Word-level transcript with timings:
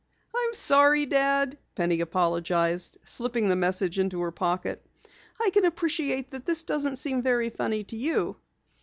"I'm 0.35 0.55
sorry, 0.55 1.05
Dad," 1.05 1.59
Penny 1.75 2.01
apologized, 2.01 2.97
slipping 3.03 3.49
the 3.49 3.55
message 3.55 3.99
into 3.99 4.19
her 4.21 4.31
pocket. 4.31 4.83
"I 5.39 5.51
can 5.51 5.63
appreciate 5.63 6.31
that 6.31 6.43
this 6.43 6.63
doesn't 6.63 6.95
seem 6.95 7.21
very 7.21 7.51
funny 7.51 7.83
to 7.83 7.95
you." 7.95 8.37